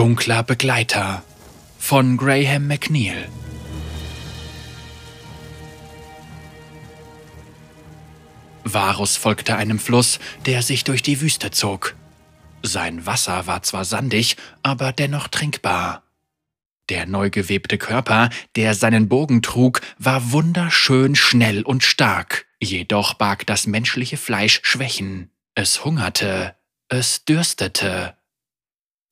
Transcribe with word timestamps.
Dunkler 0.00 0.42
Begleiter 0.42 1.22
von 1.78 2.16
Graham 2.16 2.68
McNeil. 2.68 3.28
Varus 8.64 9.18
folgte 9.18 9.56
einem 9.56 9.78
Fluss, 9.78 10.18
der 10.46 10.62
sich 10.62 10.84
durch 10.84 11.02
die 11.02 11.20
Wüste 11.20 11.50
zog. 11.50 11.96
Sein 12.62 13.04
Wasser 13.04 13.46
war 13.46 13.62
zwar 13.62 13.84
sandig, 13.84 14.38
aber 14.62 14.92
dennoch 14.92 15.28
trinkbar. 15.28 16.02
Der 16.88 17.04
neu 17.04 17.28
gewebte 17.28 17.76
Körper, 17.76 18.30
der 18.56 18.74
seinen 18.74 19.06
Bogen 19.06 19.42
trug, 19.42 19.82
war 19.98 20.32
wunderschön 20.32 21.14
schnell 21.14 21.62
und 21.62 21.84
stark, 21.84 22.46
jedoch 22.58 23.12
barg 23.12 23.44
das 23.44 23.66
menschliche 23.66 24.16
Fleisch 24.16 24.60
Schwächen. 24.62 25.30
Es 25.54 25.84
hungerte, 25.84 26.56
es 26.88 27.26
dürstete. 27.26 28.14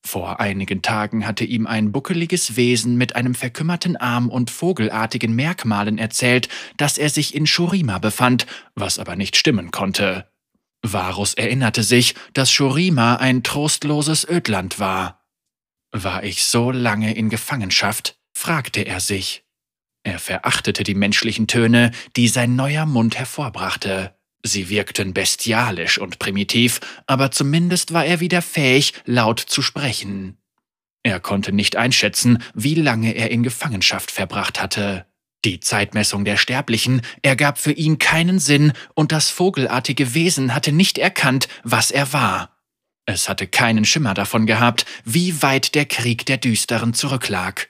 Vor 0.05 0.39
einigen 0.39 0.81
Tagen 0.81 1.27
hatte 1.27 1.43
ihm 1.43 1.67
ein 1.67 1.91
buckeliges 1.91 2.55
Wesen 2.55 2.97
mit 2.97 3.15
einem 3.15 3.35
verkümmerten 3.35 3.97
Arm 3.97 4.29
und 4.29 4.49
vogelartigen 4.49 5.35
Merkmalen 5.35 5.97
erzählt, 5.97 6.47
dass 6.77 6.97
er 6.97 7.09
sich 7.09 7.35
in 7.35 7.45
Shurima 7.45 7.99
befand, 7.99 8.47
was 8.75 8.97
aber 8.97 9.15
nicht 9.15 9.35
stimmen 9.35 9.71
konnte. 9.71 10.29
Varus 10.81 11.33
erinnerte 11.33 11.83
sich, 11.83 12.15
dass 12.33 12.51
Shurima 12.51 13.15
ein 13.15 13.43
trostloses 13.43 14.27
Ödland 14.27 14.79
war. 14.79 15.25
War 15.91 16.23
ich 16.23 16.43
so 16.43 16.71
lange 16.71 17.15
in 17.15 17.29
Gefangenschaft? 17.29 18.17
fragte 18.33 18.81
er 18.81 19.01
sich. 19.01 19.43
Er 20.03 20.19
verachtete 20.19 20.83
die 20.83 20.95
menschlichen 20.95 21.47
Töne, 21.47 21.91
die 22.15 22.29
sein 22.29 22.55
neuer 22.55 22.85
Mund 22.85 23.17
hervorbrachte. 23.17 24.15
Sie 24.43 24.69
wirkten 24.69 25.13
bestialisch 25.13 25.97
und 25.97 26.19
primitiv, 26.19 26.79
aber 27.07 27.31
zumindest 27.31 27.93
war 27.93 28.05
er 28.05 28.19
wieder 28.19 28.41
fähig, 28.41 28.93
laut 29.05 29.39
zu 29.39 29.61
sprechen. 29.61 30.37
Er 31.03 31.19
konnte 31.19 31.51
nicht 31.51 31.75
einschätzen, 31.75 32.43
wie 32.53 32.75
lange 32.75 33.13
er 33.15 33.31
in 33.31 33.43
Gefangenschaft 33.43 34.11
verbracht 34.11 34.61
hatte. 34.61 35.05
Die 35.45 35.61
Zeitmessung 35.61 36.25
der 36.25 36.35
Sterblichen 36.35 37.01
ergab 37.21 37.57
für 37.57 37.71
ihn 37.71 37.97
keinen 37.97 38.39
Sinn 38.39 38.73
und 38.93 39.11
das 39.11 39.29
vogelartige 39.29 40.13
Wesen 40.13 40.53
hatte 40.53 40.73
nicht 40.73 40.97
erkannt, 40.97 41.47
was 41.63 41.91
er 41.91 42.11
war. 42.11 42.57
Es 43.05 43.29
hatte 43.29 43.47
keinen 43.47 43.85
Schimmer 43.85 44.13
davon 44.13 44.45
gehabt, 44.45 44.85
wie 45.05 45.41
weit 45.41 45.73
der 45.75 45.85
Krieg 45.85 46.25
der 46.25 46.37
Düsteren 46.37 46.93
zurücklag. 46.93 47.69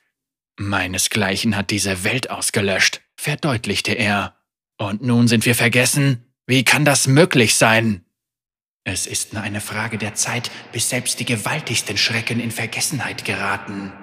Meinesgleichen 0.58 1.56
hat 1.56 1.70
diese 1.70 2.04
Welt 2.04 2.30
ausgelöscht, 2.30 3.02
verdeutlichte 3.16 3.94
er. 3.94 4.36
Und 4.78 5.02
nun 5.04 5.28
sind 5.28 5.45
wir 5.45 5.56
vergessen? 5.56 6.28
Wie 6.50 6.64
kann 6.64 6.83
das 6.83 7.05
möglich 7.05 7.53
sein? 7.53 8.03
Es 8.83 9.05
ist 9.05 9.33
nur 9.33 9.44
eine 9.44 9.61
Frage 9.61 10.00
der 10.00 10.16
Zeit, 10.16 10.50
bis 10.72 10.89
selbst 10.89 11.19
die 11.19 11.25
gewaltigsten 11.25 11.95
Schrecken 11.95 12.39
in 12.39 12.50
Vergessenheit 12.50 13.23
geraten. 13.23 13.94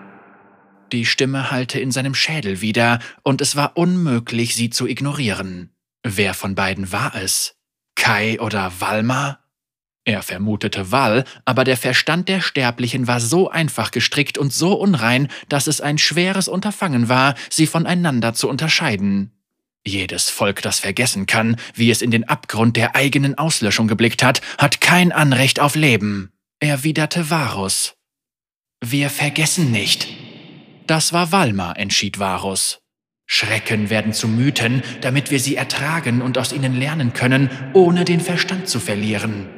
Die 0.92 1.06
Stimme 1.06 1.50
hallte 1.50 1.80
in 1.80 1.91
seinem 1.91 2.14
Schädel 2.14 2.61
wieder, 2.61 3.00
und 3.24 3.41
es 3.41 3.56
war 3.56 3.77
unmöglich, 3.77 4.55
sie 4.55 4.70
zu 4.70 4.86
ignorieren. 4.86 5.74
Wer 6.05 6.34
von 6.34 6.55
beiden 6.55 6.92
war 6.92 7.17
es? 7.17 7.56
Kai 7.97 8.39
oder 8.39 8.72
Walmar? 8.78 9.41
Er 10.05 10.22
vermutete 10.22 10.92
Wall, 10.92 11.24
aber 11.47 11.64
der 11.64 11.77
Verstand 11.77 12.28
der 12.28 12.41
Sterblichen 12.41 13.08
war 13.08 13.19
so 13.19 13.50
einfach 13.50 13.91
gestrickt 13.91 14.39
und 14.39 14.52
so 14.52 14.74
unrein, 14.74 15.27
dass 15.48 15.67
es 15.67 15.80
ein 15.80 15.98
schweres 15.98 16.47
Unterfangen 16.47 17.08
war, 17.08 17.34
sie 17.50 17.67
voneinander 17.67 18.34
zu 18.34 18.48
unterscheiden. 18.48 19.36
Jedes 19.87 20.31
Volk, 20.31 20.62
das 20.62 20.81
vergessen 20.81 21.27
kann, 21.27 21.56
wie 21.75 21.92
es 21.92 22.03
in 22.03 22.11
den 22.11 22.25
Abgrund 22.25 22.77
der 22.77 22.97
eigenen 22.97 23.39
Auslöschung 23.39 23.87
geblickt 23.87 24.25
hat, 24.25 24.41
hat 24.59 24.81
kein 24.81 25.12
Anrecht 25.12 25.61
auf 25.61 25.77
Leben, 25.77 26.33
erwiderte 26.59 27.31
Varus. 27.31 27.95
Wir 28.84 29.11
vergessen 29.11 29.70
nicht, 29.70 30.09
das 30.89 31.12
war 31.12 31.31
Walmar, 31.31 31.79
entschied 31.79 32.19
Varus. 32.19 32.81
Schrecken 33.27 33.89
werden 33.89 34.12
zu 34.12 34.27
Mythen, 34.27 34.83
damit 35.03 35.31
wir 35.31 35.39
sie 35.39 35.55
ertragen 35.55 36.20
und 36.20 36.37
aus 36.37 36.53
ihnen 36.53 36.75
lernen 36.75 37.13
können, 37.13 37.48
ohne 37.73 38.05
den 38.05 38.20
Verstand 38.20 38.69
zu 38.69 38.80
verlieren. 38.80 39.48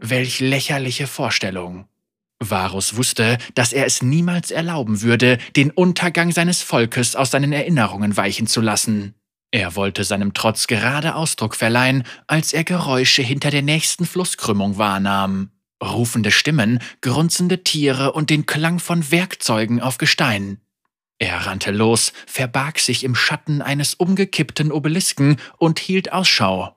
Welch 0.00 0.40
lächerliche 0.40 1.06
Vorstellung. 1.06 1.86
Varus 2.40 2.96
wusste, 2.96 3.38
dass 3.54 3.72
er 3.72 3.86
es 3.86 4.02
niemals 4.02 4.50
erlauben 4.50 5.02
würde, 5.02 5.38
den 5.54 5.70
Untergang 5.70 6.32
seines 6.32 6.62
Volkes 6.62 7.14
aus 7.14 7.30
seinen 7.30 7.52
Erinnerungen 7.52 8.16
weichen 8.16 8.48
zu 8.48 8.60
lassen. 8.60 9.14
Er 9.54 9.76
wollte 9.76 10.02
seinem 10.02 10.34
Trotz 10.34 10.66
gerade 10.66 11.14
Ausdruck 11.14 11.54
verleihen, 11.54 12.02
als 12.26 12.52
er 12.52 12.64
Geräusche 12.64 13.22
hinter 13.22 13.52
der 13.52 13.62
nächsten 13.62 14.04
Flusskrümmung 14.04 14.78
wahrnahm 14.78 15.52
rufende 15.80 16.32
Stimmen, 16.32 16.80
grunzende 17.02 17.62
Tiere 17.62 18.12
und 18.12 18.30
den 18.30 18.46
Klang 18.46 18.80
von 18.80 19.12
Werkzeugen 19.12 19.80
auf 19.80 19.98
Gestein. 19.98 20.60
Er 21.18 21.46
rannte 21.46 21.70
los, 21.70 22.12
verbarg 22.26 22.80
sich 22.80 23.04
im 23.04 23.14
Schatten 23.14 23.62
eines 23.62 23.94
umgekippten 23.94 24.72
Obelisken 24.72 25.36
und 25.58 25.78
hielt 25.78 26.12
Ausschau. 26.12 26.76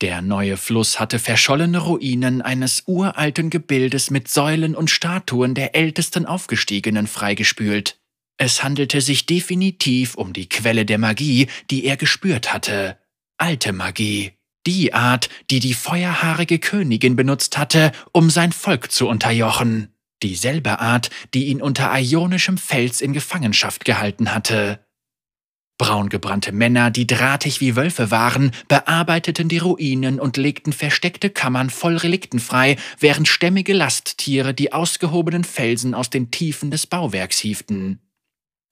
Der 0.00 0.20
neue 0.20 0.56
Fluss 0.56 0.98
hatte 0.98 1.20
verschollene 1.20 1.78
Ruinen 1.78 2.42
eines 2.42 2.82
uralten 2.86 3.50
Gebildes 3.50 4.10
mit 4.10 4.26
Säulen 4.26 4.74
und 4.74 4.90
Statuen 4.90 5.54
der 5.54 5.76
ältesten 5.76 6.26
Aufgestiegenen 6.26 7.06
freigespült. 7.06 7.99
Es 8.42 8.64
handelte 8.64 9.02
sich 9.02 9.26
definitiv 9.26 10.14
um 10.14 10.32
die 10.32 10.48
Quelle 10.48 10.86
der 10.86 10.96
Magie, 10.96 11.48
die 11.70 11.84
er 11.84 11.98
gespürt 11.98 12.54
hatte. 12.54 12.96
Alte 13.36 13.74
Magie. 13.74 14.32
Die 14.66 14.94
Art, 14.94 15.28
die 15.50 15.60
die 15.60 15.74
feuerhaarige 15.74 16.58
Königin 16.58 17.16
benutzt 17.16 17.58
hatte, 17.58 17.92
um 18.12 18.30
sein 18.30 18.52
Volk 18.52 18.90
zu 18.90 19.08
unterjochen. 19.08 19.94
Dieselbe 20.22 20.80
Art, 20.80 21.10
die 21.34 21.48
ihn 21.48 21.60
unter 21.60 21.94
ionischem 21.98 22.56
Fels 22.56 23.02
in 23.02 23.12
Gefangenschaft 23.12 23.84
gehalten 23.84 24.32
hatte. 24.32 24.86
Braungebrannte 25.76 26.52
Männer, 26.52 26.90
die 26.90 27.06
drahtig 27.06 27.60
wie 27.60 27.76
Wölfe 27.76 28.10
waren, 28.10 28.52
bearbeiteten 28.68 29.50
die 29.50 29.58
Ruinen 29.58 30.18
und 30.18 30.38
legten 30.38 30.72
versteckte 30.72 31.28
Kammern 31.28 31.68
voll 31.68 31.98
Relikten 31.98 32.40
frei, 32.40 32.78
während 32.98 33.28
stämmige 33.28 33.74
Lasttiere 33.74 34.54
die 34.54 34.72
ausgehobenen 34.72 35.44
Felsen 35.44 35.92
aus 35.92 36.08
den 36.08 36.30
Tiefen 36.30 36.70
des 36.70 36.86
Bauwerks 36.86 37.38
hieften. 37.38 38.00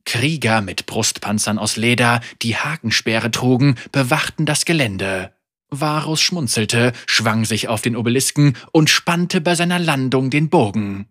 Krieger 0.09 0.63
mit 0.63 0.87
Brustpanzern 0.87 1.59
aus 1.59 1.77
Leder, 1.77 2.23
die 2.41 2.57
Hakensperre 2.57 3.31
trugen, 3.31 3.75
bewachten 3.93 4.47
das 4.47 4.65
Gelände. 4.65 5.35
Varus 5.69 6.23
schmunzelte, 6.23 6.95
schwang 7.05 7.45
sich 7.45 7.69
auf 7.69 7.83
den 7.83 7.95
Obelisken 7.95 8.57
und 8.73 8.89
spannte 8.89 9.43
bei 9.43 9.55
seiner 9.55 9.79
Landung 9.79 10.31
den 10.31 10.49
Bogen. 10.49 11.09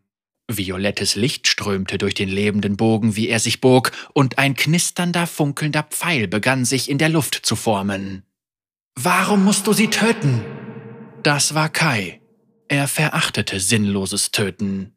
Violettes 0.49 1.13
Licht 1.13 1.47
strömte 1.47 1.99
durch 1.99 2.15
den 2.15 2.27
lebenden 2.27 2.75
Bogen, 2.75 3.15
wie 3.15 3.29
er 3.29 3.39
sich 3.39 3.61
bog, 3.61 3.91
und 4.13 4.39
ein 4.39 4.55
knisternder, 4.55 5.27
funkelnder 5.27 5.83
Pfeil 5.83 6.27
begann 6.27 6.65
sich 6.65 6.89
in 6.89 6.97
der 6.97 7.09
Luft 7.09 7.35
zu 7.35 7.55
formen. 7.55 8.23
Warum 8.95 9.43
musst 9.43 9.67
du 9.67 9.73
sie 9.73 9.91
töten? 9.91 10.43
Das 11.21 11.53
war 11.53 11.69
Kai. 11.69 12.19
Er 12.67 12.87
verachtete 12.87 13.59
sinnloses 13.59 14.31
Töten. 14.31 14.96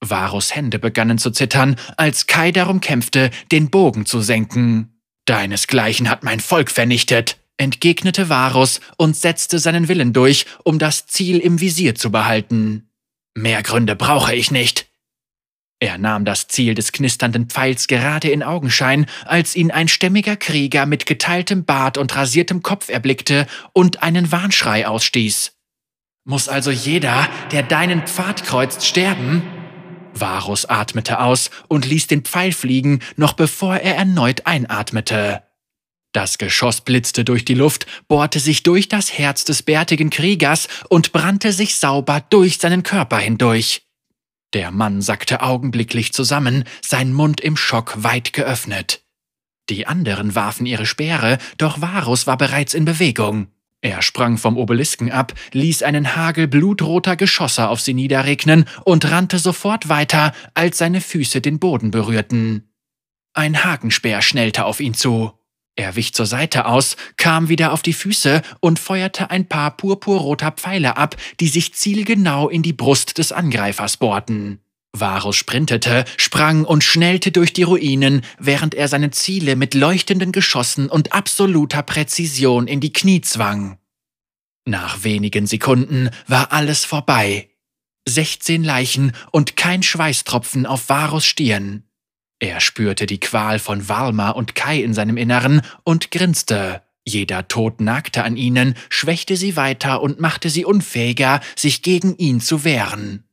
Varus 0.00 0.54
Hände 0.54 0.78
begannen 0.78 1.18
zu 1.18 1.30
zittern, 1.30 1.76
als 1.96 2.26
Kai 2.26 2.52
darum 2.52 2.80
kämpfte, 2.80 3.30
den 3.52 3.70
Bogen 3.70 4.06
zu 4.06 4.20
senken. 4.20 5.00
Deinesgleichen 5.26 6.08
hat 6.08 6.24
mein 6.24 6.40
Volk 6.40 6.70
vernichtet, 6.70 7.38
entgegnete 7.58 8.28
Varus 8.28 8.80
und 8.96 9.16
setzte 9.16 9.58
seinen 9.58 9.88
Willen 9.88 10.12
durch, 10.12 10.46
um 10.64 10.78
das 10.78 11.06
Ziel 11.06 11.38
im 11.38 11.60
Visier 11.60 11.94
zu 11.94 12.10
behalten. 12.10 12.88
Mehr 13.34 13.62
Gründe 13.62 13.94
brauche 13.94 14.34
ich 14.34 14.50
nicht. 14.50 14.86
Er 15.82 15.96
nahm 15.96 16.26
das 16.26 16.46
Ziel 16.48 16.74
des 16.74 16.92
knisternden 16.92 17.46
Pfeils 17.46 17.86
gerade 17.86 18.28
in 18.30 18.42
Augenschein, 18.42 19.06
als 19.24 19.56
ihn 19.56 19.70
ein 19.70 19.88
stämmiger 19.88 20.36
Krieger 20.36 20.84
mit 20.84 21.06
geteiltem 21.06 21.64
Bart 21.64 21.96
und 21.96 22.14
rasiertem 22.14 22.62
Kopf 22.62 22.90
erblickte 22.90 23.46
und 23.72 24.02
einen 24.02 24.30
Warnschrei 24.30 24.86
ausstieß. 24.86 25.52
Muss 26.24 26.48
also 26.48 26.70
jeder, 26.70 27.28
der 27.50 27.62
deinen 27.62 28.06
Pfad 28.06 28.44
kreuzt, 28.44 28.84
sterben? 28.86 29.42
Varus 30.14 30.64
atmete 30.66 31.20
aus 31.20 31.50
und 31.68 31.86
ließ 31.86 32.06
den 32.06 32.22
Pfeil 32.22 32.52
fliegen, 32.52 33.00
noch 33.16 33.32
bevor 33.34 33.76
er 33.76 33.96
erneut 33.96 34.46
einatmete. 34.46 35.42
Das 36.12 36.38
Geschoss 36.38 36.80
blitzte 36.80 37.24
durch 37.24 37.44
die 37.44 37.54
Luft, 37.54 37.86
bohrte 38.08 38.40
sich 38.40 38.64
durch 38.64 38.88
das 38.88 39.16
Herz 39.16 39.44
des 39.44 39.62
bärtigen 39.62 40.10
Kriegers 40.10 40.68
und 40.88 41.12
brannte 41.12 41.52
sich 41.52 41.76
sauber 41.76 42.20
durch 42.30 42.58
seinen 42.58 42.82
Körper 42.82 43.18
hindurch. 43.18 43.86
Der 44.52 44.72
Mann 44.72 45.00
sackte 45.00 45.42
augenblicklich 45.42 46.12
zusammen, 46.12 46.64
sein 46.84 47.12
Mund 47.12 47.40
im 47.40 47.56
Schock 47.56 48.02
weit 48.02 48.32
geöffnet. 48.32 49.04
Die 49.68 49.86
anderen 49.86 50.34
warfen 50.34 50.66
ihre 50.66 50.86
Speere, 50.86 51.38
doch 51.56 51.80
Varus 51.80 52.26
war 52.26 52.36
bereits 52.36 52.74
in 52.74 52.84
Bewegung. 52.84 53.46
Er 53.82 54.02
sprang 54.02 54.36
vom 54.36 54.58
Obelisken 54.58 55.10
ab, 55.10 55.32
ließ 55.52 55.82
einen 55.82 56.14
Hagel 56.14 56.48
blutroter 56.48 57.16
Geschosse 57.16 57.68
auf 57.68 57.80
sie 57.80 57.94
niederregnen 57.94 58.66
und 58.84 59.10
rannte 59.10 59.38
sofort 59.38 59.88
weiter, 59.88 60.34
als 60.52 60.78
seine 60.78 61.00
Füße 61.00 61.40
den 61.40 61.58
Boden 61.58 61.90
berührten. 61.90 62.70
Ein 63.32 63.64
Hakenspeer 63.64 64.20
schnellte 64.20 64.66
auf 64.66 64.80
ihn 64.80 64.92
zu. 64.92 65.32
Er 65.76 65.96
wich 65.96 66.12
zur 66.12 66.26
Seite 66.26 66.66
aus, 66.66 66.96
kam 67.16 67.48
wieder 67.48 67.72
auf 67.72 67.80
die 67.80 67.94
Füße 67.94 68.42
und 68.60 68.78
feuerte 68.78 69.30
ein 69.30 69.48
paar 69.48 69.70
purpurroter 69.76 70.50
Pfeile 70.50 70.98
ab, 70.98 71.16
die 71.38 71.48
sich 71.48 71.72
zielgenau 71.72 72.50
in 72.50 72.62
die 72.62 72.74
Brust 72.74 73.16
des 73.16 73.32
Angreifers 73.32 73.96
bohrten. 73.96 74.60
Varus 74.92 75.36
sprintete, 75.36 76.04
sprang 76.16 76.64
und 76.64 76.82
schnellte 76.82 77.32
durch 77.32 77.52
die 77.52 77.62
Ruinen, 77.62 78.22
während 78.38 78.74
er 78.74 78.88
seine 78.88 79.10
Ziele 79.10 79.56
mit 79.56 79.74
leuchtenden 79.74 80.32
Geschossen 80.32 80.88
und 80.88 81.12
absoluter 81.12 81.82
Präzision 81.82 82.66
in 82.66 82.80
die 82.80 82.92
Knie 82.92 83.20
zwang. 83.20 83.78
Nach 84.66 85.04
wenigen 85.04 85.46
Sekunden 85.46 86.10
war 86.26 86.52
alles 86.52 86.84
vorbei. 86.84 87.50
16 88.08 88.64
Leichen 88.64 89.12
und 89.30 89.56
kein 89.56 89.82
Schweißtropfen 89.82 90.66
auf 90.66 90.88
Varus 90.88 91.24
Stirn. 91.24 91.84
Er 92.38 92.60
spürte 92.60 93.06
die 93.06 93.20
Qual 93.20 93.58
von 93.58 93.88
Valma 93.88 94.30
und 94.30 94.54
Kai 94.54 94.82
in 94.82 94.94
seinem 94.94 95.16
Inneren 95.16 95.60
und 95.84 96.10
grinste. 96.10 96.82
Jeder 97.06 97.48
Tod 97.48 97.80
nagte 97.80 98.24
an 98.24 98.36
ihnen, 98.36 98.74
schwächte 98.88 99.36
sie 99.36 99.56
weiter 99.56 100.02
und 100.02 100.20
machte 100.20 100.50
sie 100.50 100.64
unfähiger, 100.64 101.40
sich 101.56 101.82
gegen 101.82 102.16
ihn 102.16 102.40
zu 102.40 102.64
wehren. 102.64 103.24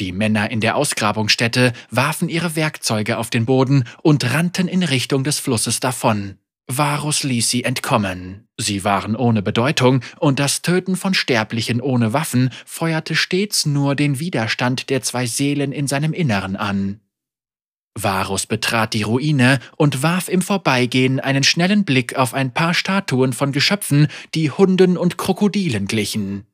Die 0.00 0.12
Männer 0.12 0.50
in 0.50 0.60
der 0.60 0.76
Ausgrabungsstätte 0.76 1.72
warfen 1.90 2.28
ihre 2.28 2.54
Werkzeuge 2.54 3.18
auf 3.18 3.30
den 3.30 3.46
Boden 3.46 3.84
und 4.02 4.32
rannten 4.32 4.68
in 4.68 4.82
Richtung 4.82 5.24
des 5.24 5.38
Flusses 5.40 5.80
davon. 5.80 6.38
Varus 6.70 7.22
ließ 7.22 7.48
sie 7.48 7.64
entkommen. 7.64 8.46
Sie 8.58 8.84
waren 8.84 9.16
ohne 9.16 9.42
Bedeutung, 9.42 10.02
und 10.18 10.38
das 10.38 10.60
Töten 10.60 10.96
von 10.96 11.14
Sterblichen 11.14 11.80
ohne 11.80 12.12
Waffen 12.12 12.50
feuerte 12.66 13.16
stets 13.16 13.64
nur 13.64 13.96
den 13.96 14.20
Widerstand 14.20 14.90
der 14.90 15.02
zwei 15.02 15.26
Seelen 15.26 15.72
in 15.72 15.86
seinem 15.86 16.12
Inneren 16.12 16.56
an. 16.56 17.00
Varus 17.94 18.46
betrat 18.46 18.94
die 18.94 19.02
Ruine 19.02 19.60
und 19.76 20.02
warf 20.02 20.28
im 20.28 20.42
Vorbeigehen 20.42 21.20
einen 21.20 21.42
schnellen 21.42 21.84
Blick 21.84 22.16
auf 22.16 22.34
ein 22.34 22.52
paar 22.52 22.74
Statuen 22.74 23.32
von 23.32 23.50
Geschöpfen, 23.50 24.06
die 24.34 24.50
Hunden 24.50 24.96
und 24.96 25.18
Krokodilen 25.18 25.86
glichen. 25.86 26.46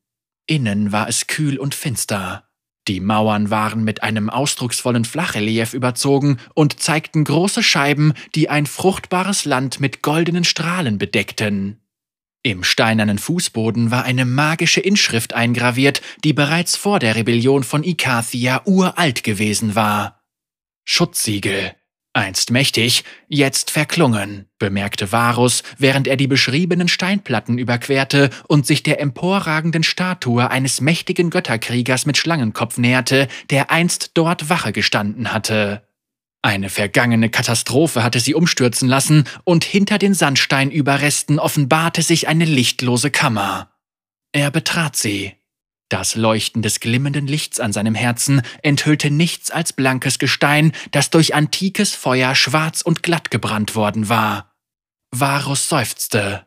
Innen 0.46 0.93
war 0.93 1.08
es 1.08 1.26
kühl 1.26 1.58
und 1.58 1.75
finster. 1.75 2.44
Die 2.86 3.00
Mauern 3.00 3.48
waren 3.48 3.82
mit 3.82 4.02
einem 4.02 4.28
ausdrucksvollen 4.28 5.04
Flachrelief 5.04 5.72
überzogen 5.72 6.38
und 6.54 6.81
zeigten 6.81 7.25
große 7.25 7.62
Scheiben, 7.62 8.12
die 8.34 8.50
ein 8.50 8.66
fruchtbares 8.66 9.46
Land 9.46 9.81
mit 9.81 10.02
goldenen 10.02 10.44
Strahlen 10.44 10.98
bedeckten. 10.98 11.81
Im 12.42 12.62
steinernen 12.62 13.19
Fußboden 13.19 13.90
war 13.90 14.04
eine 14.04 14.26
magische 14.26 14.81
Inschrift 14.81 15.32
eingraviert, 15.32 16.02
die 16.25 16.34
bereits 16.34 16.76
vor 16.76 16.98
der 16.98 17.16
Rebellion 17.16 17.64
von 17.64 17.82
Ikathia 17.82 18.60
uralt 18.66 19.25
gewesen 19.25 19.75
war. 19.75 20.22
Schutzsiegel. 20.84 21.75
Einst 22.16 22.52
mächtig, 22.52 23.02
jetzt 23.26 23.72
verklungen, 23.72 24.46
bemerkte 24.61 25.11
Varus, 25.11 25.64
während 25.78 26.06
er 26.06 26.16
die 26.16 26.28
beschriebenen 26.28 26.87
Steinplatten 26.87 27.58
überquerte 27.58 28.31
und 28.46 28.66
sich 28.66 28.84
der 28.84 29.00
emporragenden 29.00 29.82
Statue 29.82 30.49
eines 30.49 30.81
mächtigen 30.81 31.31
Götterkriegers 31.31 32.06
mit 32.06 32.16
Schlangenkopf 32.16 32.78
näherte, 32.78 33.26
der 33.50 33.72
einst 33.72 34.12
dort 34.14 34.49
Wache 34.49 34.70
gestanden 34.70 35.32
hatte. 35.32 35.88
Eine 36.40 36.70
vergangene 36.70 37.31
Katastrophe 37.31 38.05
hatte 38.05 38.20
sie 38.20 38.34
umstürzen 38.34 38.88
lassen, 38.88 39.25
und 39.43 39.64
hinter 39.64 39.99
den 39.99 40.14
Sandsteinüberresten 40.14 41.40
offenbarte 41.40 42.02
sich 42.02 42.28
eine 42.28 42.44
lichtlose 42.44 43.10
Kammer. 43.10 43.72
Er 44.31 44.52
betrat 44.52 44.94
sie. 44.94 45.32
Das 45.88 46.14
Leuchten 46.14 46.62
des 46.62 46.81
glimmenden 46.81 47.26
Lichts 47.26 47.60
an 47.60 47.72
seinem 47.72 47.94
Herzen 47.94 48.42
enthüllte 48.62 49.10
nichts 49.10 49.50
als 49.50 49.72
blankes 49.72 50.19
Gestein, 50.19 50.72
das 50.90 51.10
durch 51.10 51.34
antikes 51.34 51.94
Feuer 51.94 52.34
schwarz 52.34 52.81
und 52.81 53.02
glatt 53.02 53.31
gebrannt 53.31 53.75
worden 53.75 54.08
war. 54.08 54.54
Varus 55.10 55.69
seufzte. 55.69 56.46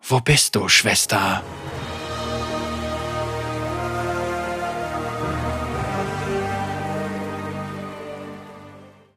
Wo 0.00 0.20
bist 0.20 0.54
du, 0.54 0.68
Schwester? 0.68 1.42